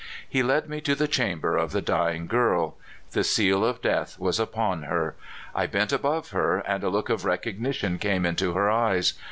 [0.27, 2.75] He led me to the chamber of the dying girl.
[3.11, 5.15] The seal of death was upon her.
[5.53, 9.13] I bent above her, and a look of recognition came into her eyes.